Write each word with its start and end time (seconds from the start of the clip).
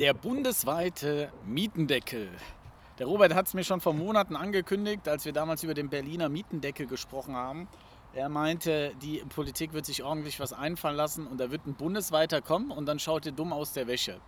Der 0.00 0.12
bundesweite 0.12 1.30
Mietendeckel. 1.46 2.28
Der 2.98 3.06
Robert 3.06 3.32
hat 3.32 3.46
es 3.46 3.54
mir 3.54 3.62
schon 3.62 3.80
vor 3.80 3.94
Monaten 3.94 4.34
angekündigt, 4.34 5.06
als 5.06 5.24
wir 5.24 5.32
damals 5.32 5.62
über 5.62 5.72
den 5.72 5.88
Berliner 5.88 6.28
Mietendeckel 6.28 6.88
gesprochen 6.88 7.36
haben. 7.36 7.68
Er 8.12 8.28
meinte, 8.28 8.92
die 9.02 9.18
Politik 9.28 9.72
wird 9.72 9.86
sich 9.86 10.02
ordentlich 10.02 10.40
was 10.40 10.52
einfallen 10.52 10.96
lassen 10.96 11.28
und 11.28 11.38
da 11.38 11.52
wird 11.52 11.66
ein 11.66 11.74
bundesweiter 11.74 12.42
kommen 12.42 12.72
und 12.72 12.86
dann 12.86 12.98
schaut 12.98 13.24
ihr 13.24 13.30
dumm 13.30 13.52
aus 13.52 13.72
der 13.72 13.86
Wäsche. 13.86 14.20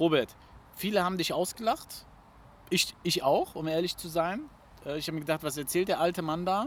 Robert, 0.00 0.34
viele 0.74 1.04
haben 1.04 1.18
dich 1.18 1.32
ausgelacht. 1.32 2.04
Ich, 2.68 2.92
ich 3.04 3.22
auch, 3.22 3.54
um 3.54 3.68
ehrlich 3.68 3.96
zu 3.96 4.08
sein. 4.08 4.50
Äh, 4.84 4.98
ich 4.98 5.06
habe 5.06 5.14
mir 5.14 5.20
gedacht, 5.20 5.44
was 5.44 5.56
erzählt 5.56 5.86
der 5.86 6.00
alte 6.00 6.22
Mann 6.22 6.44
da? 6.44 6.66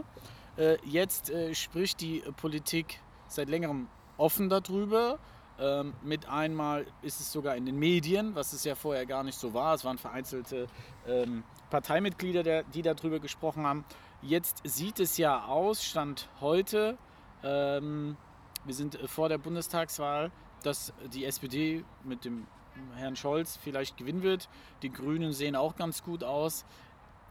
Äh, 0.56 0.78
jetzt 0.86 1.30
äh, 1.30 1.54
spricht 1.54 2.00
die 2.00 2.24
Politik 2.38 3.02
seit 3.28 3.50
längerem 3.50 3.90
offen 4.18 4.48
darüber. 4.48 5.20
Ähm, 5.58 5.94
mit 6.04 6.28
einmal 6.28 6.86
ist 7.02 7.22
es 7.22 7.32
sogar 7.32 7.56
in 7.56 7.66
den 7.66 7.80
Medien, 7.80 8.36
was 8.36 8.52
es 8.52 8.66
ja 8.66 8.76
vorher 8.76 9.06
gar 9.06 9.24
nicht 9.24 9.38
so 9.38 9.54
war. 9.54 9.74
Es 9.74 9.86
waren 9.86 9.98
vereinzelte 9.98 10.68
ähm, 11.08 11.44
Parteimitglieder, 11.70 12.44
der, 12.44 12.64
die 12.64 12.82
darüber 12.82 13.20
gesprochen 13.20 13.66
haben. 13.66 13.86
Jetzt 14.22 14.62
sieht 14.66 15.00
es 15.00 15.18
ja 15.18 15.46
aus, 15.46 15.84
Stand 15.84 16.28
heute, 16.42 16.98
ähm, 17.44 18.18
wir 18.66 18.74
sind 18.74 18.98
vor 19.06 19.30
der 19.30 19.38
Bundestagswahl, 19.38 20.32
dass 20.64 20.94
die 21.14 21.26
SPD 21.26 21.86
mit 22.04 22.26
dem 22.26 22.48
Herrn 22.96 23.16
Scholz 23.16 23.58
vielleicht 23.62 23.98
gewinnen 23.98 24.24
wird. 24.24 24.50
Die 24.82 24.92
Grünen 24.92 25.32
sehen 25.32 25.56
auch 25.56 25.76
ganz 25.76 26.04
gut 26.04 26.24
aus. 26.24 26.66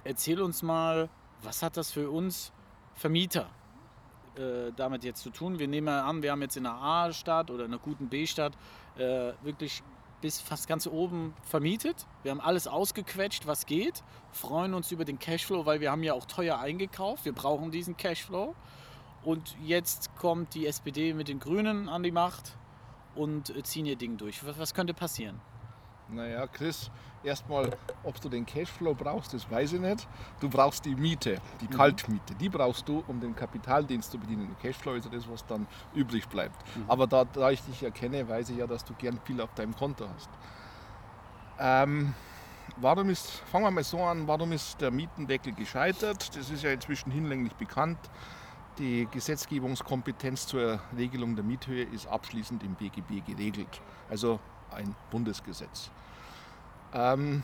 Erzähl 0.05 0.41
uns 0.41 0.63
mal, 0.63 1.11
was 1.43 1.63
hat 1.63 1.77
das 1.77 1.91
für 1.91 2.11
uns 2.11 2.53
Vermieter 2.95 3.51
äh, 4.37 4.73
damit 4.77 5.05
jetzt 5.05 5.23
zu 5.23 5.31
tun? 5.31 5.59
Wir 5.59 5.69
nehmen 5.69 5.89
an, 5.89 6.23
wir 6.23 6.33
haben 6.33 6.43
jetzt 6.43 6.57
in 6.57 6.67
einer 6.67 6.81
A-Stadt 6.81 7.51
oder 7.51 7.65
einer 7.65 7.79
guten 7.79 8.09
B-Stadt 8.09 8.53
äh, 8.97 9.33
wirklich 9.43 9.83
bis 10.21 10.41
fast 10.41 10.69
ganz 10.69 10.87
oben 10.87 11.35
vermietet. 11.43 12.07
Wir 12.23 12.31
haben 12.31 12.41
alles 12.41 12.67
ausgequetscht, 12.67 13.47
was 13.47 13.67
geht, 13.67 14.03
freuen 14.33 14.73
uns 14.73 14.91
über 14.91 15.05
den 15.05 15.19
Cashflow, 15.19 15.67
weil 15.67 15.81
wir 15.81 15.91
haben 15.91 16.03
ja 16.03 16.15
auch 16.15 16.25
teuer 16.25 16.59
eingekauft. 16.59 17.25
Wir 17.27 17.33
brauchen 17.33 17.71
diesen 17.71 17.97
Cashflow. 17.97 18.55
Und 19.23 19.57
jetzt 19.63 20.15
kommt 20.17 20.55
die 20.55 20.67
SPD 20.67 21.15
mit 21.15 21.29
den 21.29 21.41
Grünen 21.41 21.89
an 21.89 22.03
die 22.03 22.11
Macht 22.11 22.57
und 23.15 23.53
ziehen 23.67 23.87
ihr 23.87 23.97
Ding 23.97 24.17
durch. 24.17 24.47
Was, 24.47 24.59
was 24.59 24.75
könnte 24.75 24.95
passieren? 24.95 25.41
Naja, 26.09 26.47
Chris, 26.47 26.91
erstmal, 27.23 27.77
ob 28.03 28.21
du 28.21 28.29
den 28.29 28.45
Cashflow 28.45 28.95
brauchst, 28.95 29.33
das 29.33 29.51
weiß 29.51 29.73
ich 29.75 29.81
nicht. 29.81 30.07
Du 30.41 30.49
brauchst 30.49 30.85
die 30.85 30.95
Miete, 30.95 31.41
die 31.61 31.67
mhm. 31.67 31.71
Kaltmiete. 31.71 32.35
Die 32.35 32.49
brauchst 32.49 32.89
du, 32.89 33.03
um 33.09 33.21
den 33.21 33.35
Kapitaldienst 33.35 34.11
zu 34.11 34.19
bedienen. 34.19 34.49
Der 34.49 34.57
Cashflow 34.57 34.95
ist 34.95 35.07
ja 35.07 35.11
das, 35.11 35.29
was 35.29 35.45
dann 35.47 35.67
übrig 35.95 36.29
bleibt. 36.29 36.57
Mhm. 36.77 36.85
Aber 36.89 37.07
da, 37.07 37.25
da 37.25 37.51
ich 37.51 37.63
dich 37.63 37.83
erkenne, 37.83 38.29
weiß 38.29 38.51
ich 38.51 38.59
ja, 38.59 38.67
dass 38.67 38.85
du 38.85 38.95
gern 38.95 39.19
viel 39.25 39.41
auf 39.41 39.53
deinem 39.55 39.75
Konto 39.75 40.07
hast. 40.15 40.31
Ähm, 41.59 42.15
warum 42.77 43.09
ist, 43.11 43.31
fangen 43.51 43.65
wir 43.65 43.71
mal 43.71 43.85
so 43.85 44.03
an, 44.03 44.27
warum 44.29 44.53
ist 44.53 44.81
der 44.81 44.91
Mietendeckel 44.91 45.55
gescheitert? 45.55 46.37
Das 46.37 46.51
ist 46.51 46.63
ja 46.63 46.71
inzwischen 46.71 47.11
hinlänglich 47.11 47.55
bekannt. 47.55 47.99
Die 48.79 49.07
Gesetzgebungskompetenz 49.11 50.49
zur 50.49 50.81
Regelung 50.97 51.37
der 51.37 51.45
Miethöhe 51.45 51.85
ist 51.85 52.09
abschließend 52.09 52.65
im 52.65 52.75
BGB 52.75 53.25
geregelt. 53.25 53.81
Also 54.11 54.41
ein 54.75 54.95
Bundesgesetz. 55.11 55.91
Ähm, 56.93 57.43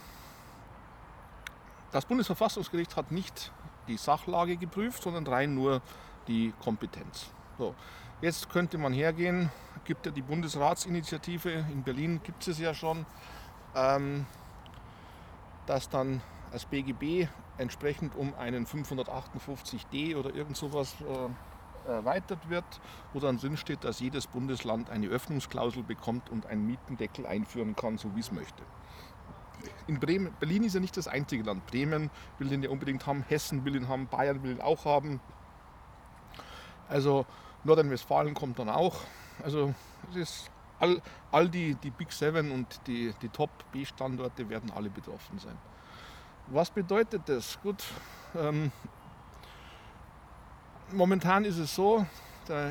das 1.92 2.04
Bundesverfassungsgericht 2.04 2.96
hat 2.96 3.10
nicht 3.10 3.50
die 3.88 3.96
Sachlage 3.96 4.56
geprüft, 4.56 5.02
sondern 5.02 5.26
rein 5.26 5.54
nur 5.54 5.82
die 6.28 6.52
Kompetenz. 6.62 7.26
So, 7.58 7.74
jetzt 8.20 8.48
könnte 8.50 8.78
man 8.78 8.92
hergehen, 8.92 9.50
gibt 9.84 10.06
ja 10.06 10.12
die 10.12 10.22
Bundesratsinitiative, 10.22 11.50
in 11.50 11.82
Berlin 11.82 12.20
gibt 12.22 12.46
es 12.46 12.58
ja 12.58 12.74
schon, 12.74 13.04
ähm, 13.74 14.26
dass 15.66 15.88
dann 15.88 16.22
das 16.52 16.64
BGB 16.64 17.28
entsprechend 17.58 18.16
um 18.16 18.34
einen 18.34 18.66
558d 18.66 20.16
oder 20.16 20.34
irgend 20.34 20.56
sowas 20.56 20.94
äh, 21.00 21.28
erweitert 21.90 22.48
wird, 22.48 22.64
wo 23.12 23.20
dann 23.20 23.38
drin 23.38 23.56
steht, 23.56 23.84
dass 23.84 24.00
jedes 24.00 24.26
Bundesland 24.26 24.90
eine 24.90 25.08
Öffnungsklausel 25.08 25.82
bekommt 25.82 26.30
und 26.30 26.46
einen 26.46 26.66
Mietendeckel 26.66 27.26
einführen 27.26 27.76
kann, 27.76 27.98
so 27.98 28.14
wie 28.14 28.20
es 28.20 28.32
möchte. 28.32 28.62
In 29.86 30.00
Bremen, 30.00 30.32
Berlin 30.40 30.64
ist 30.64 30.74
ja 30.74 30.80
nicht 30.80 30.96
das 30.96 31.08
einzige 31.08 31.42
Land. 31.42 31.66
Bremen 31.66 32.10
will 32.38 32.48
den 32.48 32.62
ja 32.62 32.70
unbedingt 32.70 33.06
haben, 33.06 33.22
Hessen 33.28 33.64
will 33.64 33.76
ihn 33.76 33.88
haben, 33.88 34.06
Bayern 34.06 34.42
will 34.42 34.52
ihn 34.52 34.60
auch 34.60 34.84
haben. 34.84 35.20
Also 36.88 37.26
Nordrhein-Westfalen 37.64 38.34
kommt 38.34 38.58
dann 38.58 38.68
auch. 38.68 38.96
Also 39.42 39.74
es 40.10 40.16
ist 40.16 40.50
all, 40.78 41.00
all 41.30 41.48
die, 41.48 41.74
die 41.74 41.90
Big 41.90 42.10
Seven 42.12 42.50
und 42.50 42.80
die, 42.86 43.12
die 43.20 43.28
Top-B-Standorte 43.28 44.48
werden 44.48 44.70
alle 44.70 44.90
betroffen 44.90 45.38
sein. 45.38 45.56
Was 46.48 46.70
bedeutet 46.70 47.22
das? 47.28 47.60
Gut, 47.62 47.84
ähm, 48.34 48.72
momentan 50.92 51.44
ist 51.44 51.58
es 51.58 51.74
so, 51.74 52.06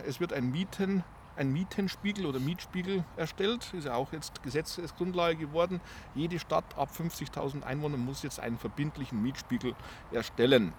es 0.05 0.19
wird 0.19 0.33
ein, 0.33 0.51
Mieten, 0.51 1.03
ein 1.35 1.51
Mietenspiegel 1.53 2.25
oder 2.25 2.39
Mietspiegel 2.39 3.03
erstellt. 3.17 3.73
Ist 3.73 3.85
ja 3.85 3.95
auch 3.95 4.11
jetzt 4.11 4.43
Gesetzesgrundlage 4.43 5.37
geworden. 5.37 5.79
Jede 6.15 6.39
Stadt 6.39 6.77
ab 6.77 6.89
50.000 6.97 7.63
Einwohnern 7.63 7.99
muss 8.01 8.23
jetzt 8.23 8.39
einen 8.39 8.57
verbindlichen 8.57 9.21
Mietspiegel 9.21 9.75
erstellen. 10.11 10.73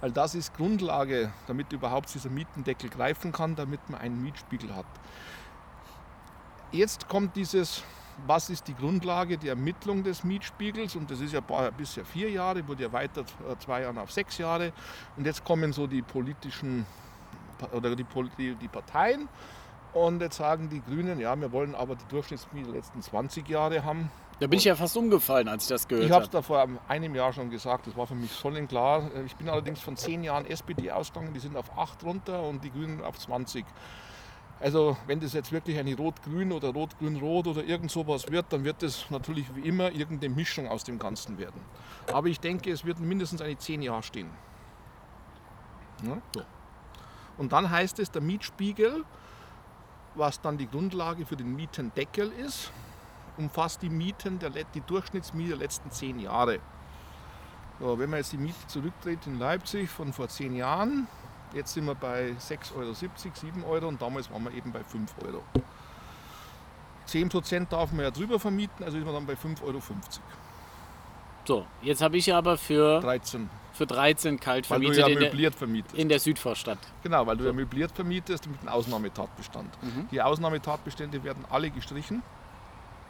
Weil 0.00 0.10
das 0.10 0.34
ist 0.34 0.54
Grundlage, 0.54 1.32
damit 1.46 1.72
überhaupt 1.72 2.12
dieser 2.12 2.30
Mietendeckel 2.30 2.90
greifen 2.90 3.30
kann, 3.30 3.54
damit 3.54 3.88
man 3.88 4.00
einen 4.00 4.20
Mietspiegel 4.20 4.74
hat. 4.74 4.86
Jetzt 6.72 7.08
kommt 7.08 7.36
dieses 7.36 7.84
was 8.26 8.50
ist 8.50 8.68
die 8.68 8.74
Grundlage 8.74 9.38
der 9.38 9.50
Ermittlung 9.50 10.02
des 10.02 10.24
Mietspiegels 10.24 10.96
und 10.96 11.10
das 11.10 11.20
ist 11.20 11.32
ja 11.32 11.40
bisher 11.76 12.04
vier 12.04 12.30
Jahre, 12.30 12.66
wurde 12.66 12.84
erweitert 12.84 13.32
äh, 13.50 13.58
zwei 13.58 13.82
Jahre 13.82 14.00
auf 14.00 14.12
sechs 14.12 14.38
Jahre 14.38 14.72
und 15.16 15.26
jetzt 15.26 15.44
kommen 15.44 15.72
so 15.72 15.86
die 15.86 16.02
politischen 16.02 16.86
oder 17.72 17.94
die, 17.94 18.06
die, 18.38 18.54
die 18.54 18.68
Parteien 18.68 19.28
und 19.92 20.22
jetzt 20.22 20.36
sagen 20.36 20.68
die 20.68 20.80
Grünen, 20.80 21.20
ja, 21.20 21.38
wir 21.38 21.52
wollen 21.52 21.74
aber 21.74 21.96
die 21.96 22.06
Durchschnittsmiete 22.08 22.66
der 22.66 22.76
letzten 22.76 23.02
20 23.02 23.48
Jahre 23.48 23.84
haben. 23.84 24.10
Da 24.40 24.46
bin 24.46 24.58
ich 24.58 24.64
ja 24.64 24.74
fast 24.74 24.96
umgefallen, 24.96 25.48
als 25.48 25.64
ich 25.64 25.68
das 25.68 25.86
gehört 25.86 26.04
habe. 26.04 26.08
Ich 26.08 26.14
habe 26.14 26.24
es 26.24 26.30
da 26.30 26.42
vor 26.42 26.66
einem 26.88 27.14
Jahr 27.14 27.32
schon 27.32 27.50
gesagt, 27.50 27.86
das 27.86 27.96
war 27.96 28.06
für 28.06 28.14
mich 28.14 28.32
sonnenklar. 28.32 29.10
Ich 29.26 29.36
bin 29.36 29.48
allerdings 29.48 29.80
von 29.80 29.96
zehn 29.96 30.24
Jahren 30.24 30.46
SPD 30.46 30.90
ausgegangen, 30.90 31.32
die 31.34 31.40
sind 31.40 31.56
auf 31.56 31.78
acht 31.78 32.02
runter 32.02 32.42
und 32.42 32.64
die 32.64 32.70
Grünen 32.70 33.04
auf 33.04 33.18
20. 33.18 33.64
Also 34.62 34.96
wenn 35.08 35.18
das 35.18 35.32
jetzt 35.32 35.50
wirklich 35.50 35.76
eine 35.76 35.96
Rot-Grün 35.96 36.52
oder 36.52 36.68
Rot-Grün-Rot 36.68 37.48
oder 37.48 37.64
irgend 37.64 37.90
sowas 37.90 38.30
wird, 38.30 38.46
dann 38.52 38.62
wird 38.62 38.80
es 38.84 39.10
natürlich 39.10 39.52
wie 39.56 39.62
immer 39.62 39.90
irgendeine 39.90 40.32
Mischung 40.32 40.68
aus 40.68 40.84
dem 40.84 41.00
Ganzen 41.00 41.36
werden. 41.36 41.60
Aber 42.12 42.28
ich 42.28 42.38
denke, 42.38 42.70
es 42.70 42.84
wird 42.84 43.00
mindestens 43.00 43.42
eine 43.42 43.58
10 43.58 43.82
Jahre 43.82 44.04
stehen. 44.04 44.30
Ja, 46.04 46.16
so. 46.32 46.42
Und 47.38 47.52
dann 47.52 47.70
heißt 47.70 47.98
es, 47.98 48.12
der 48.12 48.22
Mietspiegel, 48.22 49.04
was 50.14 50.40
dann 50.40 50.58
die 50.58 50.68
Grundlage 50.68 51.26
für 51.26 51.36
den 51.36 51.56
Mietendeckel 51.56 52.30
ist, 52.30 52.70
umfasst 53.36 53.82
die 53.82 53.90
Mieten, 53.90 54.38
der, 54.38 54.50
die 54.50 54.80
Durchschnittsmiete 54.80 55.50
der 55.50 55.58
letzten 55.58 55.90
10 55.90 56.20
Jahre. 56.20 56.60
So, 57.80 57.98
wenn 57.98 58.10
man 58.10 58.18
jetzt 58.18 58.32
die 58.32 58.38
Miete 58.38 58.66
zurückdreht 58.68 59.26
in 59.26 59.40
Leipzig 59.40 59.90
von 59.90 60.12
vor 60.12 60.28
10 60.28 60.54
Jahren, 60.54 61.08
Jetzt 61.54 61.74
sind 61.74 61.84
wir 61.84 61.94
bei 61.94 62.34
6,70 62.38 62.76
Euro, 62.76 62.94
7 62.94 63.64
Euro 63.64 63.88
und 63.88 64.00
damals 64.00 64.30
waren 64.30 64.44
wir 64.44 64.52
eben 64.52 64.72
bei 64.72 64.82
5 64.82 65.14
Euro. 65.26 65.42
10% 67.08 67.68
darf 67.68 67.92
man 67.92 68.04
ja 68.04 68.10
drüber 68.10 68.38
vermieten, 68.38 68.84
also 68.84 68.96
ist 68.96 69.04
man 69.04 69.14
dann 69.14 69.26
bei 69.26 69.34
5,50 69.34 69.62
Euro. 69.64 69.80
So, 71.44 71.66
jetzt 71.82 72.00
habe 72.00 72.16
ich 72.16 72.32
aber 72.32 72.56
für 72.56 73.00
13, 73.00 73.50
für 73.72 73.86
13 73.86 74.38
kalt 74.38 74.64
vermietet, 74.64 75.02
weil 75.02 75.14
du 75.14 75.20
ja 75.20 75.28
möbliert 75.28 75.54
vermietest. 75.54 75.96
in 75.96 76.08
der 76.08 76.20
Südvorstadt. 76.20 76.78
Genau, 77.02 77.26
weil 77.26 77.36
du 77.36 77.42
so. 77.42 77.50
ja 77.50 77.54
möbliert 77.54 77.90
vermietest 77.92 78.46
mit 78.46 78.60
einem 78.60 78.68
Ausnahmetatbestand. 78.68 79.82
Mhm. 79.82 80.08
Die 80.10 80.22
Ausnahmetatbestände 80.22 81.24
werden 81.24 81.44
alle 81.50 81.70
gestrichen. 81.70 82.22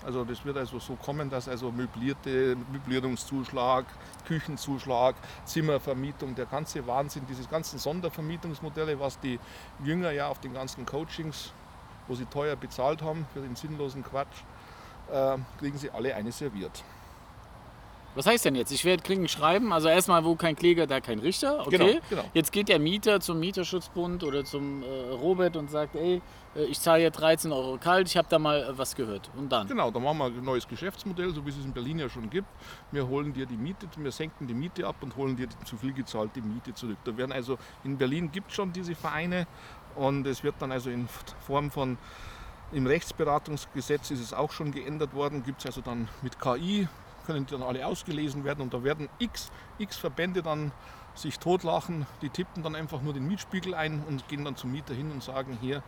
Also 0.05 0.25
das 0.25 0.45
wird 0.45 0.57
also 0.57 0.79
so 0.79 0.97
kommen, 0.97 1.31
dass 1.31 1.49
also 1.49 1.71
möblierte 1.71 2.57
Möblierungszuschlag, 2.73 3.85
Küchenzuschlag, 4.27 5.15
Zimmervermietung, 5.45 6.35
der 6.35 6.47
ganze 6.47 6.87
Wahnsinn, 6.87 7.23
diese 7.29 7.45
ganzen 7.49 7.79
Sondervermietungsmodelle, 7.79 8.99
was 8.99 9.19
die 9.21 9.39
Jünger 9.85 10.11
ja 10.11 10.29
auf 10.29 10.41
den 10.41 10.55
ganzen 10.55 10.85
Coachings, 10.87 11.53
wo 12.09 12.15
sie 12.15 12.25
teuer 12.25 12.57
bezahlt 12.57 13.03
haben 13.03 13.27
für 13.33 13.41
den 13.41 13.55
sinnlosen 13.55 14.03
Quatsch, 14.03 14.43
äh, 15.13 15.39
kriegen 15.59 15.79
sie 15.79 15.91
alle 15.91 16.15
eine 16.15 16.33
serviert. 16.33 16.83
Was 18.15 18.27
heißt 18.27 18.45
denn 18.45 18.55
jetzt? 18.55 18.71
Ich 18.73 18.85
werde 18.85 19.03
Klingen 19.03 19.29
schreiben. 19.29 19.73
Also 19.73 19.89
erstmal, 19.89 20.25
wo 20.25 20.35
kein 20.35 20.55
Kläger, 20.55 20.87
da 20.87 21.01
kein 21.01 21.19
Richter. 21.19 21.67
Okay. 21.67 21.79
Genau, 21.79 22.01
genau. 22.11 22.25
Jetzt 22.35 22.53
geht 22.53 22.69
der 22.69 22.79
Mieter 22.79 23.21
zum 23.21 23.41
Mieterschutzbund 23.41 24.23
oder 24.23 24.45
zum 24.45 24.83
äh, 24.83 24.87
Robert 25.15 25.57
und 25.57 25.71
sagt, 25.71 25.97
ey, 25.97 26.21
äh, 26.55 26.65
ich 26.65 26.79
zahle 26.79 27.01
hier 27.01 27.11
13 27.11 27.53
Euro 27.53 27.79
kalt, 27.79 28.09
ich 28.09 28.17
habe 28.19 28.29
da 28.29 28.39
mal 28.39 28.63
äh, 28.63 28.79
was 28.79 28.95
gehört. 28.95 29.31
Und 29.37 29.51
dann? 29.51 29.67
Genau, 29.67 29.91
dann 29.91 30.03
machen 30.03 30.19
wir 30.19 30.27
ein 30.27 30.45
neues 30.45 30.69
Geschäftsmodell, 30.69 31.35
so 31.35 31.45
wie 31.47 31.51
es 31.51 31.57
es 31.57 31.65
in 31.65 31.73
Berlin 31.73 31.99
ja 31.99 32.09
schon 32.09 32.29
gibt. 32.29 32.49
Wir 32.91 33.09
holen 33.09 33.33
dir 33.33 33.47
die 33.47 33.57
Miete, 33.57 33.89
wir 33.97 34.13
senken 34.13 34.47
die 34.47 34.55
Miete 34.55 34.87
ab 34.87 34.97
und 35.01 35.17
holen 35.17 35.37
dir 35.37 35.47
die 35.47 35.65
zu 35.65 35.77
viel 35.79 35.95
gezahlte 35.95 36.43
Miete 36.43 36.75
zurück. 36.75 36.99
Da 37.05 37.17
werden 37.17 37.33
also 37.33 37.57
in 37.83 37.97
Berlin 37.97 38.31
gibt 38.31 38.51
es 38.51 38.57
schon 38.57 38.73
diese 38.73 38.95
Vereine 38.95 39.47
und 39.95 40.27
es 40.27 40.45
wird 40.45 40.57
dann 40.59 40.71
also 40.71 40.91
in 40.91 41.09
Form 41.47 41.71
von 41.71 41.97
Im 42.73 42.87
Rechtsberatungsgesetz 42.87 44.11
ist 44.11 44.21
es 44.21 44.33
auch 44.33 44.51
schon 44.51 44.73
geändert 44.73 45.15
worden, 45.15 45.43
gibt 45.43 45.61
es 45.61 45.67
also 45.67 45.83
dann 45.83 46.09
mit 46.23 46.41
KI, 46.41 46.89
können 47.25 47.47
die 47.47 47.53
dann 47.53 47.63
alle 47.63 47.87
ausgelesen 47.87 48.45
werden 48.45 48.61
und 48.63 48.75
da 48.75 48.83
werden 48.85 49.09
x, 49.19 49.51
x 49.79 49.97
Verbände 49.97 50.43
dann 50.43 50.73
sich 51.15 51.39
totlachen, 51.39 52.07
die 52.23 52.31
tippen 52.31 52.63
dann 52.63 52.75
einfach 52.75 53.03
nur 53.03 53.13
den 53.13 53.27
Mietspiegel 53.27 53.75
ein 53.75 54.03
und 54.09 54.29
gehen 54.29 54.45
dann 54.45 54.57
zum 54.57 54.73
Mieter 54.73 54.95
hin 54.95 55.11
und 55.11 55.23
sagen, 55.23 55.59
hier, 55.61 55.83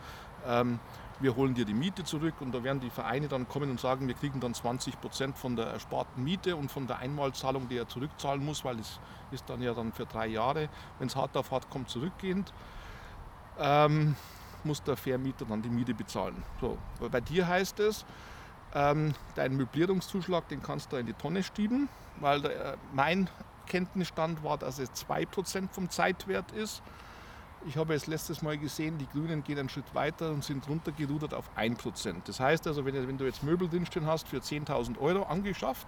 ähm, 0.47 0.79
wir 1.19 1.35
holen 1.35 1.53
dir 1.53 1.65
die 1.65 1.73
Miete 1.73 2.03
zurück 2.03 2.35
und 2.41 2.53
da 2.53 2.63
werden 2.63 2.79
die 2.79 2.89
Vereine 2.89 3.27
dann 3.27 3.47
kommen 3.47 3.69
und 3.69 3.79
sagen, 3.79 4.07
wir 4.07 4.15
kriegen 4.15 4.39
dann 4.39 4.53
20 4.53 4.99
Prozent 4.99 5.37
von 5.37 5.55
der 5.55 5.67
ersparten 5.67 6.23
Miete 6.23 6.55
und 6.55 6.71
von 6.71 6.87
der 6.87 6.99
Einmalzahlung, 6.99 7.69
die 7.69 7.77
er 7.77 7.87
zurückzahlen 7.87 8.43
muss, 8.43 8.65
weil 8.65 8.79
es 8.79 8.99
ist 9.31 9.49
dann 9.49 9.61
ja 9.61 9.73
dann 9.73 9.93
für 9.93 10.05
drei 10.05 10.27
Jahre, 10.27 10.69
wenn 10.99 11.07
es 11.07 11.15
hart 11.15 11.35
auf 11.37 11.51
hart 11.51 11.69
kommt, 11.69 11.89
zurückgehend. 11.89 12.53
Ähm, 13.57 14.15
muss 14.63 14.83
der 14.83 14.97
Vermieter 14.97 15.45
dann 15.45 15.61
die 15.61 15.69
Miete 15.69 15.93
bezahlen. 15.93 16.43
So, 16.59 16.77
bei 16.99 17.21
dir 17.21 17.47
heißt 17.47 17.79
es, 17.79 18.05
ähm, 18.75 19.13
deinen 19.35 19.57
Möblierungszuschlag, 19.57 20.47
den 20.49 20.61
kannst 20.61 20.91
du 20.91 20.97
in 20.97 21.07
die 21.07 21.13
Tonne 21.13 21.41
stieben, 21.41 21.89
weil 22.19 22.41
der, 22.41 22.73
äh, 22.73 22.77
mein 22.93 23.29
Kenntnisstand 23.65 24.43
war, 24.43 24.57
dass 24.57 24.77
es 24.77 24.91
2% 24.93 25.69
vom 25.71 25.89
Zeitwert 25.89 26.51
ist. 26.51 26.83
Ich 27.67 27.77
habe 27.77 27.95
es 27.95 28.05
letztes 28.05 28.43
Mal 28.43 28.59
gesehen, 28.59 28.99
die 28.99 29.07
Grünen 29.07 29.43
gehen 29.43 29.57
einen 29.57 29.69
Schritt 29.69 29.95
weiter 29.95 30.29
und 30.29 30.43
sind 30.43 30.67
runtergerudert 30.69 31.33
auf 31.33 31.49
1%. 31.57 32.15
Das 32.25 32.39
heißt 32.39 32.67
also, 32.67 32.85
wenn, 32.85 33.07
wenn 33.07 33.17
du 33.17 33.25
jetzt 33.25 33.41
Möbel 33.41 33.67
drinstehen 33.67 34.05
hast 34.05 34.27
für 34.27 34.37
10.000 34.37 34.99
Euro 34.99 35.23
angeschafft, 35.23 35.87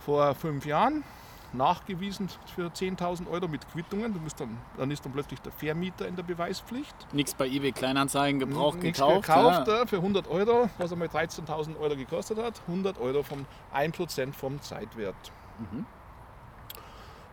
vor 0.00 0.34
fünf 0.34 0.66
Jahren, 0.66 1.04
nachgewiesen 1.52 2.28
für 2.54 2.68
10.000 2.68 3.28
Euro 3.30 3.48
mit 3.48 3.68
Quittungen. 3.70 4.12
Du 4.12 4.20
musst 4.20 4.40
dann, 4.40 4.58
dann 4.76 4.90
ist 4.90 5.04
dann 5.04 5.12
plötzlich 5.12 5.40
der 5.40 5.52
Vermieter 5.52 6.06
in 6.06 6.16
der 6.16 6.22
Beweispflicht. 6.22 6.94
Nichts 7.12 7.34
bei 7.34 7.46
eBay 7.46 7.72
Kleinanzeigen 7.72 8.40
gebraucht, 8.40 8.82
Nichts 8.82 8.98
gekauft. 8.98 9.26
gekauft 9.26 9.68
ja. 9.68 9.86
für 9.86 9.96
100 9.96 10.28
Euro, 10.28 10.68
was 10.78 10.92
einmal 10.92 11.08
13.000 11.08 11.78
Euro 11.78 11.96
gekostet 11.96 12.38
hat. 12.38 12.60
100 12.66 12.98
Euro 12.98 13.22
vom 13.22 13.46
1% 13.74 14.32
vom 14.32 14.60
Zeitwert. 14.60 15.32
Mhm. 15.58 15.86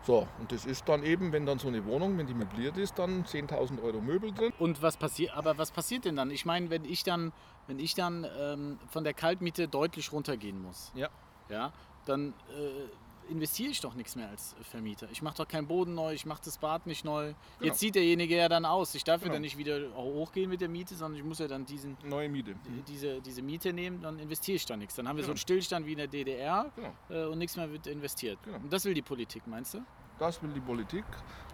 So, 0.06 0.28
und 0.38 0.52
das 0.52 0.66
ist 0.66 0.86
dann 0.86 1.02
eben, 1.02 1.32
wenn 1.32 1.46
dann 1.46 1.58
so 1.58 1.68
eine 1.68 1.86
Wohnung, 1.86 2.18
wenn 2.18 2.26
die 2.26 2.34
möbliert 2.34 2.76
ist, 2.76 2.98
dann 2.98 3.24
10.000 3.24 3.82
Euro 3.82 4.02
Möbel 4.02 4.32
drin. 4.32 4.52
Und 4.58 4.82
was 4.82 4.98
passiert, 4.98 5.34
aber 5.34 5.56
was 5.56 5.70
passiert 5.70 6.04
denn 6.04 6.16
dann? 6.16 6.30
Ich 6.30 6.44
meine, 6.44 6.68
wenn 6.68 6.84
ich 6.84 7.04
dann, 7.04 7.32
wenn 7.66 7.78
ich 7.78 7.94
dann 7.94 8.26
ähm, 8.38 8.78
von 8.88 9.02
der 9.02 9.14
Kaltmiete 9.14 9.66
deutlich 9.66 10.12
runtergehen 10.12 10.60
muss, 10.60 10.92
ja. 10.94 11.08
Ja, 11.48 11.72
dann 12.04 12.34
äh, 12.50 12.88
investiere 13.28 13.70
ich 13.70 13.80
doch 13.80 13.94
nichts 13.94 14.16
mehr 14.16 14.28
als 14.28 14.54
Vermieter. 14.62 15.08
Ich 15.10 15.22
mache 15.22 15.36
doch 15.36 15.48
keinen 15.48 15.66
Boden 15.66 15.94
neu, 15.94 16.12
ich 16.12 16.26
mache 16.26 16.42
das 16.44 16.58
Bad 16.58 16.86
nicht 16.86 17.04
neu. 17.04 17.26
Genau. 17.26 17.36
Jetzt 17.60 17.80
sieht 17.80 17.94
derjenige 17.94 18.36
ja 18.36 18.48
dann 18.48 18.64
aus. 18.64 18.94
Ich 18.94 19.04
darf 19.04 19.20
genau. 19.20 19.32
ja 19.32 19.34
dann 19.34 19.42
nicht 19.42 19.58
wieder 19.58 19.94
hochgehen 19.94 20.50
mit 20.50 20.60
der 20.60 20.68
Miete, 20.68 20.94
sondern 20.94 21.18
ich 21.18 21.24
muss 21.24 21.38
ja 21.38 21.48
dann 21.48 21.64
diesen, 21.64 21.96
Neue 22.04 22.28
Miete. 22.28 22.52
Mhm. 22.52 22.84
Diese, 22.86 23.20
diese 23.20 23.42
Miete 23.42 23.72
nehmen, 23.72 24.02
dann 24.02 24.18
investiere 24.18 24.56
ich 24.56 24.66
da 24.66 24.76
nichts. 24.76 24.94
Dann 24.94 25.08
haben 25.08 25.16
wir 25.16 25.22
genau. 25.22 25.28
so 25.28 25.32
einen 25.32 25.38
Stillstand 25.38 25.86
wie 25.86 25.92
in 25.92 25.98
der 25.98 26.08
DDR 26.08 26.70
genau. 26.76 26.92
äh, 27.08 27.26
und 27.26 27.38
nichts 27.38 27.56
mehr 27.56 27.70
wird 27.70 27.86
investiert. 27.86 28.38
Genau. 28.44 28.58
Und 28.58 28.72
das 28.72 28.84
will 28.84 28.94
die 28.94 29.02
Politik, 29.02 29.46
meinst 29.46 29.74
du? 29.74 29.84
Das 30.18 30.40
will 30.42 30.50
die 30.50 30.60
Politik, 30.60 31.04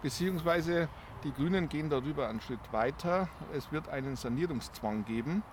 beziehungsweise 0.03 0.87
die 1.23 1.31
Grünen 1.31 1.67
gehen 1.67 1.89
darüber 1.89 2.27
einen 2.27 2.41
Schritt 2.41 2.71
weiter. 2.71 3.27
Es 3.53 3.71
wird 3.71 3.89
einen 3.89 4.15
Sanierungszwang 4.15 5.03
geben 5.05 5.43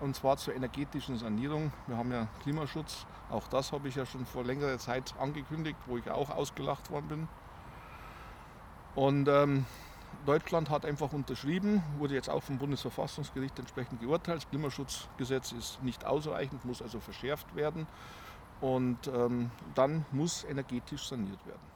und 0.00 0.16
zwar 0.16 0.36
zur 0.36 0.54
energetischen 0.54 1.18
Sanierung. 1.18 1.72
Wir 1.86 1.96
haben 1.96 2.10
ja 2.12 2.28
Klimaschutz, 2.42 3.06
auch 3.30 3.46
das 3.48 3.72
habe 3.72 3.88
ich 3.88 3.94
ja 3.94 4.06
schon 4.06 4.26
vor 4.26 4.44
längerer 4.44 4.78
Zeit 4.78 5.14
angekündigt, 5.18 5.78
wo 5.86 5.96
ich 5.96 6.10
auch 6.10 6.30
ausgelacht 6.30 6.90
worden 6.90 7.08
bin. 7.08 7.28
Und 8.94 9.28
ähm, 9.28 9.66
Deutschland 10.26 10.70
hat 10.70 10.86
einfach 10.86 11.12
unterschrieben, 11.12 11.82
wurde 11.98 12.14
jetzt 12.14 12.30
auch 12.30 12.42
vom 12.42 12.58
Bundesverfassungsgericht 12.58 13.58
entsprechend 13.58 14.00
geurteilt. 14.00 14.42
Das 14.42 14.50
Klimaschutzgesetz 14.50 15.52
ist 15.52 15.82
nicht 15.82 16.04
ausreichend, 16.06 16.64
muss 16.64 16.80
also 16.80 17.00
verschärft 17.00 17.54
werden. 17.54 17.86
Und 18.60 19.08
ähm, 19.08 19.50
dann 19.74 20.06
muss 20.12 20.44
energetisch 20.44 21.08
saniert 21.08 21.44
werden. 21.46 21.73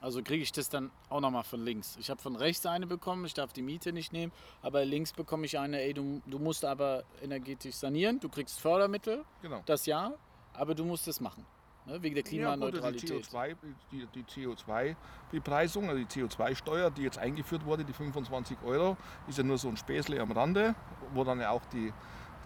Also 0.00 0.22
kriege 0.22 0.42
ich 0.42 0.52
das 0.52 0.68
dann 0.68 0.90
auch 1.08 1.20
nochmal 1.20 1.42
von 1.42 1.64
links. 1.64 1.96
Ich 2.00 2.08
habe 2.08 2.20
von 2.20 2.36
rechts 2.36 2.64
eine 2.66 2.86
bekommen, 2.86 3.24
ich 3.24 3.34
darf 3.34 3.52
die 3.52 3.62
Miete 3.62 3.92
nicht 3.92 4.12
nehmen, 4.12 4.32
aber 4.62 4.84
links 4.84 5.12
bekomme 5.12 5.46
ich 5.46 5.58
eine, 5.58 5.80
ey, 5.80 5.92
du, 5.92 6.22
du 6.26 6.38
musst 6.38 6.64
aber 6.64 7.04
energetisch 7.22 7.74
sanieren, 7.74 8.20
du 8.20 8.28
kriegst 8.28 8.60
Fördermittel, 8.60 9.24
genau. 9.42 9.62
das 9.66 9.86
Jahr, 9.86 10.14
aber 10.52 10.74
du 10.74 10.84
musst 10.84 11.08
es 11.08 11.20
machen. 11.20 11.44
Ne, 11.88 12.02
wegen 12.02 12.14
der 12.14 12.24
Klimaneutralität. 12.24 13.32
Ja, 13.32 13.46
gut, 13.46 13.56
die, 13.90 14.06
die, 14.12 14.22
die 14.22 14.46
CO2-Bepreisung, 14.46 15.88
also 15.88 16.04
die 16.04 16.06
CO2-Steuer, 16.06 16.90
die 16.90 17.02
jetzt 17.02 17.18
eingeführt 17.18 17.64
wurde, 17.64 17.82
die 17.84 17.94
25 17.94 18.58
Euro, 18.62 18.96
ist 19.26 19.38
ja 19.38 19.44
nur 19.44 19.56
so 19.56 19.68
ein 19.68 19.76
Späßle 19.76 20.20
am 20.20 20.30
Rande, 20.32 20.74
wo 21.14 21.24
dann 21.24 21.40
ja 21.40 21.50
auch 21.50 21.64
die 21.72 21.92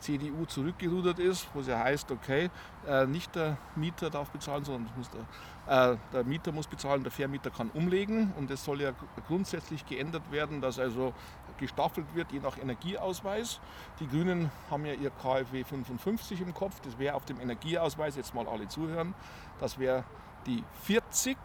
CDU 0.03 0.45
zurückgerudert 0.45 1.19
ist, 1.19 1.49
wo 1.55 1.61
es 1.61 1.69
ja 1.69 1.79
heißt, 1.79 2.11
okay, 2.11 2.51
äh, 2.87 3.07
nicht 3.07 3.35
der 3.35 3.57
Mieter 3.77 4.11
darf 4.11 4.31
bezahlen, 4.31 4.65
sondern 4.65 4.91
muss 4.97 5.09
der, 5.11 5.93
äh, 5.93 5.97
der, 6.13 6.25
Mieter 6.25 6.53
muss 6.53 6.67
bezahlen, 6.67 7.03
der 7.03 7.13
Vermieter 7.13 7.51
kann 7.51 7.71
umlegen 7.71 8.33
und 8.37 8.51
es 8.51 8.65
soll 8.65 8.83
ja 8.83 8.93
grundsätzlich 9.27 9.87
geändert 9.87 10.31
werden, 10.31 10.61
dass 10.61 10.79
also 10.79 11.15
gestaffelt 11.59 12.07
wird, 12.15 12.33
je 12.33 12.41
nach 12.41 12.59
Energieausweis. 12.59 13.61
Die 14.01 14.09
Grünen 14.09 14.51
haben 14.71 14.85
ja 14.85 14.95
ihr 14.95 15.11
KfW 15.11 15.65
55 15.65 16.41
im 16.41 16.53
Kopf, 16.53 16.81
das 16.81 16.99
wäre 16.99 17.15
auf 17.15 17.25
dem 17.25 17.41
Energieausweis, 17.41 18.17
jetzt 18.17 18.35
mal 18.35 18.47
alle 18.49 18.69
zuhören, 18.69 19.15
das 19.61 19.79
wäre 19.79 20.05
die 20.47 20.65
40 20.83 21.37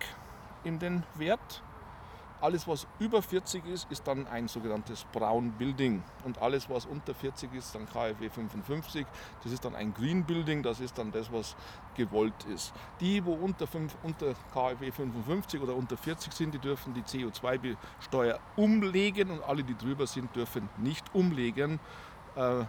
in 0.64 0.80
den 0.80 1.04
Wert 1.16 1.62
alles, 2.42 2.68
was 2.68 2.88
über 3.00 3.22
40 3.22 3.66
ist, 3.66 3.92
ist 3.92 4.08
dann 4.08 4.28
ein 4.28 4.48
sogenanntes 4.48 5.06
Brown 5.12 5.52
Building. 5.52 6.04
Und 6.24 6.42
alles, 6.42 6.70
was 6.70 6.86
unter 6.86 7.14
40 7.14 7.54
ist, 7.54 7.74
dann 7.74 7.88
KfW 7.88 8.30
55. 8.30 9.06
Das 9.44 9.52
ist 9.52 9.66
dann 9.66 9.76
ein 9.76 9.94
Green 9.94 10.24
Building, 10.24 10.62
das 10.62 10.80
ist 10.80 10.98
dann 10.98 11.12
das, 11.12 11.32
was 11.32 11.56
gewollt 11.96 12.46
ist. 12.54 12.74
Die, 13.00 13.24
wo 13.26 13.34
unter, 13.34 13.66
5, 13.66 13.96
unter 14.04 14.34
KfW 14.54 14.92
55 14.92 15.62
oder 15.62 15.76
unter 15.76 15.98
40 15.98 16.32
sind, 16.32 16.54
die 16.54 16.60
dürfen 16.60 16.94
die 16.94 17.02
CO2-Steuer 17.02 18.40
umlegen 18.56 19.32
und 19.32 19.44
alle, 19.44 19.64
die 19.64 19.76
drüber 19.76 20.06
sind, 20.06 20.36
dürfen 20.36 20.70
nicht 20.78 21.06
umlegen, 21.14 21.80
äh, 22.36 22.66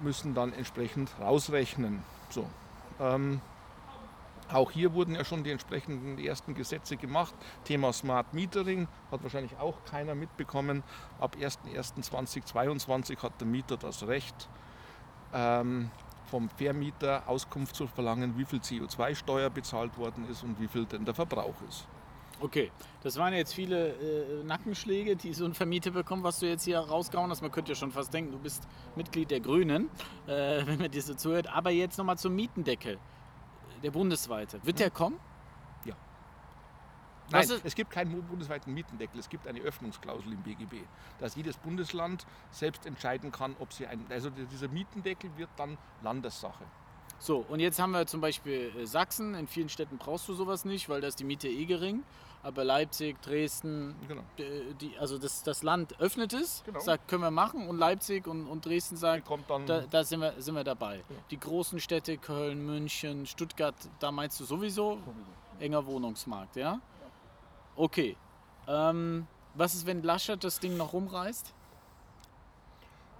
müssen 0.00 0.34
dann 0.34 0.52
entsprechend 0.52 1.10
rausrechnen. 1.20 2.02
So. 2.30 2.48
Ähm, 3.00 3.40
auch 4.50 4.70
hier 4.70 4.92
wurden 4.94 5.14
ja 5.14 5.24
schon 5.24 5.44
die 5.44 5.50
entsprechenden 5.50 6.18
ersten 6.18 6.54
Gesetze 6.54 6.96
gemacht. 6.96 7.34
Thema 7.64 7.92
Smart 7.92 8.34
Metering 8.34 8.88
hat 9.10 9.22
wahrscheinlich 9.22 9.56
auch 9.58 9.84
keiner 9.84 10.14
mitbekommen. 10.14 10.82
Ab 11.20 11.36
01.01.2022 11.40 13.22
hat 13.22 13.40
der 13.40 13.46
Mieter 13.46 13.76
das 13.76 14.06
Recht, 14.06 14.48
ähm, 15.32 15.90
vom 16.26 16.48
Vermieter 16.50 17.22
Auskunft 17.26 17.76
zu 17.76 17.86
verlangen, 17.86 18.38
wie 18.38 18.44
viel 18.44 18.60
CO2-Steuer 18.60 19.50
bezahlt 19.50 19.96
worden 19.98 20.26
ist 20.30 20.42
und 20.42 20.60
wie 20.60 20.68
viel 20.68 20.86
denn 20.86 21.04
der 21.04 21.14
Verbrauch 21.14 21.54
ist. 21.68 21.86
Okay, 22.40 22.72
das 23.02 23.16
waren 23.18 23.34
jetzt 23.34 23.54
viele 23.54 23.90
äh, 23.90 24.42
Nackenschläge, 24.44 25.14
die 25.14 25.32
so 25.32 25.44
ein 25.44 25.54
Vermieter 25.54 25.92
bekommt, 25.92 26.24
was 26.24 26.40
du 26.40 26.46
jetzt 26.46 26.64
hier 26.64 26.78
rausgehauen 26.80 27.30
hast. 27.30 27.40
Man 27.40 27.52
könnte 27.52 27.70
ja 27.70 27.76
schon 27.76 27.92
fast 27.92 28.12
denken, 28.12 28.32
du 28.32 28.38
bist 28.38 28.66
Mitglied 28.96 29.30
der 29.30 29.38
Grünen, 29.38 29.88
äh, 30.26 30.66
wenn 30.66 30.78
man 30.78 30.90
dir 30.90 31.02
so 31.02 31.14
zuhört. 31.14 31.46
Aber 31.46 31.70
jetzt 31.70 31.98
nochmal 31.98 32.18
zum 32.18 32.34
Mietendeckel 32.34 32.98
der 33.82 33.90
bundesweite. 33.90 34.64
Wird 34.64 34.78
der 34.78 34.90
kommen? 34.90 35.18
Ja. 35.84 35.94
Nein, 37.30 37.48
es 37.64 37.74
gibt 37.74 37.90
keinen 37.90 38.22
bundesweiten 38.22 38.72
Mietendeckel, 38.74 39.18
es 39.18 39.28
gibt 39.28 39.46
eine 39.46 39.60
Öffnungsklausel 39.60 40.32
im 40.32 40.42
BGB, 40.42 40.84
dass 41.18 41.34
jedes 41.34 41.56
Bundesland 41.56 42.26
selbst 42.50 42.86
entscheiden 42.86 43.32
kann, 43.32 43.56
ob 43.58 43.72
sie 43.72 43.86
ein. 43.86 44.04
Also 44.10 44.30
dieser 44.30 44.68
Mietendeckel 44.68 45.30
wird 45.36 45.50
dann 45.56 45.78
Landessache. 46.02 46.64
So, 47.22 47.46
und 47.48 47.60
jetzt 47.60 47.78
haben 47.78 47.92
wir 47.92 48.04
zum 48.08 48.20
Beispiel 48.20 48.72
äh, 48.76 48.84
Sachsen. 48.84 49.36
In 49.36 49.46
vielen 49.46 49.68
Städten 49.68 49.96
brauchst 49.96 50.28
du 50.28 50.34
sowas 50.34 50.64
nicht, 50.64 50.88
weil 50.88 51.00
da 51.00 51.06
ist 51.06 51.20
die 51.20 51.24
Miete 51.24 51.46
eh 51.46 51.66
gering. 51.66 52.02
Aber 52.42 52.64
Leipzig, 52.64 53.22
Dresden, 53.22 53.94
genau. 54.08 54.22
die, 54.36 54.98
also 54.98 55.18
das, 55.18 55.44
das 55.44 55.62
Land 55.62 56.00
öffnet 56.00 56.32
es, 56.32 56.64
genau. 56.66 56.80
sagt, 56.80 57.06
können 57.06 57.22
wir 57.22 57.30
machen. 57.30 57.68
Und 57.68 57.78
Leipzig 57.78 58.26
und, 58.26 58.48
und 58.48 58.66
Dresden 58.66 58.96
sagt, 58.96 59.30
da, 59.66 59.82
da, 59.82 60.02
sind, 60.02 60.18
wir, 60.18 60.34
sind 60.38 60.56
wir 60.56 60.64
dabei. 60.64 60.96
Ja. 60.96 61.02
Die 61.30 61.38
großen 61.38 61.78
Städte, 61.78 62.18
Köln, 62.18 62.66
München, 62.66 63.24
Stuttgart, 63.26 63.76
da 64.00 64.10
meinst 64.10 64.40
du 64.40 64.44
sowieso, 64.44 64.94
sowieso. 64.94 65.12
enger 65.60 65.86
Wohnungsmarkt, 65.86 66.56
ja? 66.56 66.80
Okay. 67.76 68.16
Ähm, 68.66 69.28
was 69.54 69.74
ist, 69.74 69.86
wenn 69.86 70.02
Laschet 70.02 70.42
das 70.42 70.58
Ding 70.58 70.76
noch 70.76 70.92
rumreißt? 70.92 71.54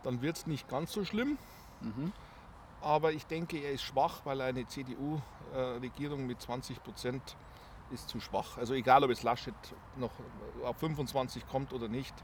Dann 0.03 0.21
wird 0.23 0.39
es 0.39 0.49
nicht 0.49 0.69
ganz 0.69 0.93
so 0.93 1.05
schlimm. 1.05 1.39
Mhm. 1.81 2.13
Aber 2.83 3.13
ich 3.13 3.27
denke, 3.27 3.59
er 3.59 3.73
ist 3.73 3.83
schwach, 3.83 4.23
weil 4.25 4.41
eine 4.41 4.67
CDU-Regierung 4.67 6.27
mit 6.27 6.43
20 6.43 6.83
Prozent 6.83 7.37
ist 7.93 8.09
zu 8.09 8.21
schwach. 8.21 8.59
Also 8.59 8.75
egal, 8.75 9.05
ob 9.05 9.11
es 9.11 9.23
Laschet 9.23 9.55
noch 9.97 10.11
auf 10.65 10.77
25 10.79 11.47
kommt 11.47 11.73
oder 11.73 11.89
nicht, 11.89 12.15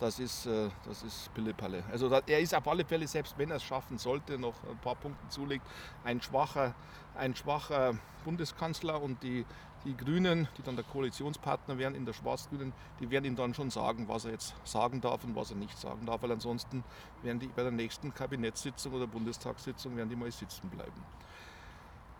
das 0.00 0.18
ist, 0.18 0.46
äh, 0.46 0.68
das 0.86 1.02
ist 1.02 1.32
Pillepalle. 1.34 1.82
Also 1.90 2.08
er 2.08 2.40
ist 2.40 2.54
auf 2.54 2.66
alle 2.68 2.84
Fälle, 2.84 3.06
selbst 3.06 3.36
wenn 3.38 3.50
er 3.50 3.56
es 3.56 3.62
schaffen 3.62 3.98
sollte, 3.98 4.38
noch 4.38 4.54
ein 4.64 4.78
paar 4.78 4.94
Punkte 4.94 5.28
zulegt, 5.28 5.66
ein 6.04 6.20
schwacher, 6.20 6.74
ein 7.16 7.34
schwacher 7.34 7.94
Bundeskanzler 8.24 9.00
und 9.00 9.22
die, 9.22 9.46
die 9.84 9.96
Grünen, 9.96 10.48
die 10.58 10.62
dann 10.62 10.76
der 10.76 10.84
Koalitionspartner 10.84 11.78
wären 11.78 11.94
in 11.94 12.04
der 12.04 12.12
Schwarz-Grünen, 12.12 12.72
die 13.00 13.10
werden 13.10 13.24
ihm 13.24 13.36
dann 13.36 13.54
schon 13.54 13.70
sagen, 13.70 14.08
was 14.08 14.24
er 14.24 14.32
jetzt 14.32 14.54
sagen 14.64 15.00
darf 15.00 15.24
und 15.24 15.34
was 15.36 15.50
er 15.50 15.56
nicht 15.56 15.78
sagen 15.78 16.04
darf, 16.06 16.22
weil 16.22 16.32
ansonsten 16.32 16.84
werden 17.22 17.38
die 17.38 17.46
bei 17.46 17.62
der 17.62 17.70
nächsten 17.70 18.12
Kabinettssitzung 18.12 18.92
oder 18.92 19.06
Bundestagssitzung 19.06 19.96
werden 19.96 20.10
die 20.10 20.16
mal 20.16 20.30
sitzen 20.30 20.68
bleiben. 20.68 21.04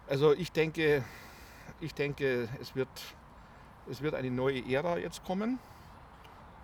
Also 0.09 0.33
ich 0.33 0.53
denke, 0.53 1.05
ich 1.81 1.93
denke, 1.93 2.49
es 2.61 2.75
wird, 2.77 2.89
es 3.91 4.01
wird 4.01 4.15
eine 4.15 4.31
neue 4.31 4.65
Ära 4.73 4.99
jetzt 4.99 5.25
kommen. 5.25 5.59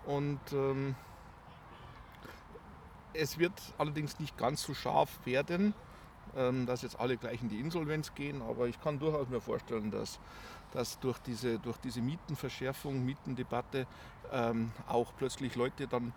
Und 0.05 0.39
ähm, 0.51 0.95
es 3.13 3.37
wird 3.37 3.53
allerdings 3.77 4.19
nicht 4.19 4.37
ganz 4.37 4.63
so 4.63 4.73
scharf 4.73 5.19
werden, 5.25 5.73
ähm, 6.35 6.65
dass 6.65 6.81
jetzt 6.81 6.99
alle 6.99 7.17
gleich 7.17 7.41
in 7.41 7.49
die 7.49 7.59
Insolvenz 7.59 8.13
gehen. 8.15 8.41
Aber 8.41 8.67
ich 8.67 8.79
kann 8.81 8.99
durchaus 8.99 9.29
mir 9.29 9.41
vorstellen, 9.41 9.91
dass, 9.91 10.19
dass 10.71 10.99
durch, 10.99 11.19
diese, 11.19 11.59
durch 11.59 11.77
diese 11.77 12.01
Mietenverschärfung, 12.01 13.03
Mietendebatte 13.05 13.87
ähm, 14.31 14.71
auch 14.87 15.13
plötzlich 15.17 15.55
Leute 15.55 15.87
dann 15.87 16.13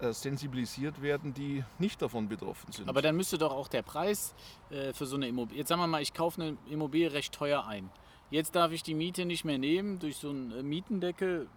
äh, 0.00 0.12
sensibilisiert 0.12 1.00
werden, 1.00 1.32
die 1.32 1.64
nicht 1.78 2.02
davon 2.02 2.28
betroffen 2.28 2.70
sind. 2.70 2.88
Aber 2.88 3.00
dann 3.00 3.16
müsste 3.16 3.38
doch 3.38 3.52
auch 3.52 3.68
der 3.68 3.82
Preis 3.82 4.34
äh, 4.70 4.92
für 4.92 5.06
so 5.06 5.16
eine 5.16 5.26
Immobilie, 5.26 5.60
jetzt 5.60 5.68
sagen 5.68 5.80
wir 5.80 5.86
mal, 5.86 6.02
ich 6.02 6.12
kaufe 6.12 6.40
eine 6.42 6.56
Immobilie 6.68 7.12
recht 7.12 7.34
teuer 7.34 7.66
ein. 7.66 7.90
Jetzt 8.30 8.56
darf 8.56 8.72
ich 8.72 8.82
die 8.82 8.94
Miete 8.94 9.24
nicht 9.24 9.44
mehr 9.44 9.56
nehmen 9.56 9.98
durch 9.98 10.16
so 10.16 10.28
einen 10.28 10.52
äh, 10.52 10.62
Mietendeckel 10.62 11.48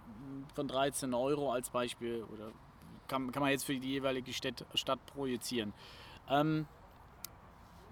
von 0.54 0.68
13 0.68 1.14
Euro 1.14 1.52
als 1.52 1.70
Beispiel 1.70 2.24
oder 2.34 2.52
kann, 3.08 3.32
kann 3.32 3.42
man 3.42 3.52
jetzt 3.52 3.66
für 3.66 3.78
die 3.78 3.90
jeweilige 3.90 4.34
Stadt, 4.34 4.66
Stadt 4.76 5.06
projizieren. 5.08 5.74
Ähm, 6.30 6.68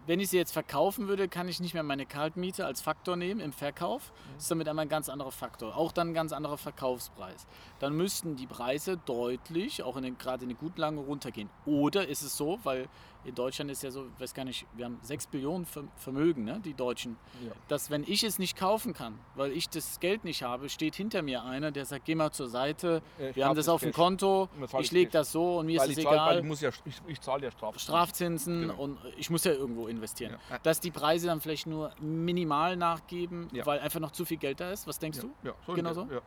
wenn 0.07 0.21
ich 0.21 0.29
sie 0.29 0.37
jetzt 0.37 0.53
verkaufen 0.53 1.09
würde, 1.09 1.27
kann 1.27 1.49
ich 1.49 1.59
nicht 1.59 1.73
mehr 1.73 1.83
meine 1.83 2.05
Kaltmiete 2.05 2.65
als 2.65 2.79
Faktor 2.79 3.17
nehmen 3.17 3.41
im 3.41 3.51
Verkauf. 3.51 4.13
Das 4.35 4.43
ist 4.43 4.51
damit 4.51 4.69
einmal 4.69 4.85
ein 4.85 4.89
ganz 4.89 5.09
anderer 5.09 5.33
Faktor. 5.33 5.75
Auch 5.75 5.91
dann 5.91 6.11
ein 6.11 6.13
ganz 6.13 6.31
anderer 6.31 6.57
Verkaufspreis. 6.57 7.45
Dann 7.79 7.93
müssten 7.93 8.37
die 8.37 8.47
Preise 8.47 8.95
deutlich, 8.95 9.83
auch 9.83 9.97
in 9.97 10.03
den, 10.03 10.17
gerade 10.17 10.43
in 10.43 10.49
den 10.49 10.57
guten 10.57 10.79
Lagen, 10.79 10.97
runtergehen. 10.97 11.49
Oder 11.65 12.07
ist 12.07 12.21
es 12.21 12.37
so, 12.37 12.57
weil 12.63 12.87
in 13.27 13.35
Deutschland 13.35 13.69
ist 13.69 13.83
ja 13.83 13.91
so, 13.91 14.05
ich 14.15 14.21
weiß 14.21 14.33
gar 14.33 14.45
nicht, 14.45 14.65
wir 14.73 14.85
haben 14.85 14.99
6 15.01 15.27
Billionen 15.27 15.67
Vermögen, 15.97 16.45
ne, 16.45 16.61
die 16.63 16.73
Deutschen, 16.73 17.17
ja. 17.45 17.51
dass 17.67 17.91
wenn 17.91 18.03
ich 18.07 18.23
es 18.23 18.39
nicht 18.39 18.57
kaufen 18.57 18.93
kann, 18.93 19.19
weil 19.35 19.51
ich 19.51 19.67
das 19.67 19.99
Geld 19.99 20.23
nicht 20.23 20.43
habe, 20.43 20.69
steht 20.69 20.95
hinter 20.95 21.21
mir 21.21 21.43
einer, 21.43 21.71
der 21.71 21.85
sagt, 21.85 22.05
geh 22.05 22.15
mal 22.15 22.31
zur 22.31 22.47
Seite, 22.47 23.01
ich 23.19 23.35
wir 23.35 23.45
haben 23.45 23.55
das 23.55 23.67
auf 23.67 23.81
dem 23.81 23.91
Konto, 23.91 24.47
ich 24.79 24.91
lege 24.91 25.11
das 25.11 25.31
so 25.31 25.59
und 25.59 25.65
mir 25.65 25.81
weil 25.81 25.91
ist 25.91 25.97
es 25.97 26.05
egal. 26.05 26.41
Zahl, 26.41 26.55
ja, 26.61 26.69
ich, 26.85 27.01
ich 27.07 27.21
zahle 27.21 27.43
ja 27.43 27.51
Strafzinsen, 27.51 27.79
Strafzinsen 27.79 28.61
genau. 28.61 28.81
und 28.81 28.97
ich 29.17 29.29
muss 29.29 29.43
ja 29.43 29.51
irgendwo 29.51 29.87
investieren. 29.87 30.37
Ja. 30.49 30.59
Dass 30.59 30.79
die 30.79 30.91
Preise 30.91 31.27
dann 31.27 31.41
vielleicht 31.41 31.67
nur 31.67 31.91
minimal 31.99 32.77
nachgeben, 32.77 33.49
weil 33.65 33.79
einfach 33.79 33.99
noch 33.99 34.11
zu 34.11 34.23
viel 34.23 34.37
Geld 34.37 34.61
da 34.61 34.71
ist, 34.71 34.87
was 34.87 34.99
denkst 34.99 35.19
du? 35.19 35.31
Ja, 35.43 35.53
so 35.65 35.73
genau 35.73 35.93
so? 35.93 36.07
Ja, 36.09 36.21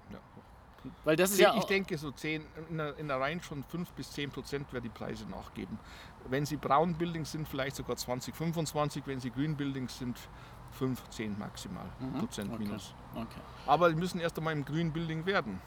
weil 1.04 1.16
das 1.16 1.30
ist 1.30 1.38
ich, 1.38 1.44
ja 1.44 1.54
ich 1.56 1.64
denke, 1.64 1.96
so 1.98 2.10
10, 2.10 2.42
in, 2.70 2.78
der, 2.78 2.96
in 2.98 3.08
der 3.08 3.20
Reihe 3.20 3.40
schon 3.42 3.62
5 3.64 3.90
bis 3.92 4.10
10 4.12 4.30
Prozent 4.30 4.72
werden 4.72 4.84
die 4.84 4.90
Preise 4.90 5.26
nachgeben. 5.26 5.78
Wenn 6.28 6.46
sie 6.46 6.56
Brown 6.56 6.94
Buildings 6.94 7.32
sind, 7.32 7.48
vielleicht 7.48 7.76
sogar 7.76 7.96
20, 7.96 8.34
25. 8.34 9.06
Wenn 9.06 9.20
sie 9.20 9.30
Green 9.30 9.56
Buildings 9.56 9.98
sind, 9.98 10.18
5, 10.72 11.08
10 11.10 11.38
maximal 11.38 11.86
mhm. 11.98 12.18
Prozent 12.18 12.58
minus. 12.58 12.94
Okay. 13.14 13.40
Aber 13.66 13.90
sie 13.90 13.96
müssen 13.96 14.20
erst 14.20 14.38
einmal 14.38 14.52
im 14.52 14.64
Green 14.64 14.92
Building 14.92 15.26
werden. 15.26 15.60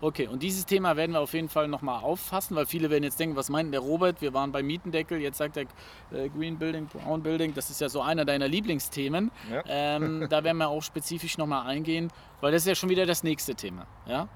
Okay, 0.00 0.28
und 0.28 0.42
dieses 0.42 0.66
Thema 0.66 0.96
werden 0.96 1.12
wir 1.12 1.20
auf 1.20 1.32
jeden 1.32 1.48
Fall 1.48 1.68
nochmal 1.68 2.02
auffassen, 2.02 2.54
weil 2.54 2.66
viele 2.66 2.90
werden 2.90 3.04
jetzt 3.04 3.18
denken, 3.18 3.34
was 3.34 3.48
meint 3.48 3.72
der 3.72 3.80
Robert? 3.80 4.20
Wir 4.20 4.34
waren 4.34 4.52
beim 4.52 4.66
Mietendeckel, 4.66 5.18
jetzt 5.20 5.38
sagt 5.38 5.56
er 5.56 5.64
äh, 6.12 6.28
Green 6.28 6.58
Building, 6.58 6.86
Brown 6.86 7.22
Building, 7.22 7.54
das 7.54 7.70
ist 7.70 7.80
ja 7.80 7.88
so 7.88 8.02
einer 8.02 8.26
deiner 8.26 8.46
Lieblingsthemen. 8.46 9.30
Ja. 9.50 9.62
Ähm, 9.66 10.26
da 10.30 10.44
werden 10.44 10.58
wir 10.58 10.68
auch 10.68 10.82
spezifisch 10.82 11.38
nochmal 11.38 11.66
eingehen, 11.66 12.12
weil 12.42 12.52
das 12.52 12.62
ist 12.62 12.68
ja 12.68 12.74
schon 12.74 12.90
wieder 12.90 13.06
das 13.06 13.22
nächste 13.22 13.54
Thema. 13.54 13.86
Ja? 14.06 14.28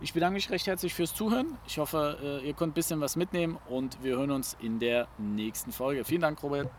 Ich 0.00 0.12
bedanke 0.12 0.34
mich 0.34 0.50
recht 0.50 0.66
herzlich 0.66 0.92
fürs 0.92 1.14
Zuhören. 1.14 1.56
Ich 1.66 1.78
hoffe, 1.78 2.18
äh, 2.22 2.46
ihr 2.46 2.52
könnt 2.52 2.72
ein 2.72 2.74
bisschen 2.74 3.00
was 3.00 3.16
mitnehmen 3.16 3.58
und 3.70 4.02
wir 4.02 4.16
hören 4.16 4.32
uns 4.32 4.54
in 4.60 4.78
der 4.80 5.08
nächsten 5.16 5.72
Folge. 5.72 6.04
Vielen 6.04 6.20
Dank, 6.20 6.42
Robert. 6.42 6.70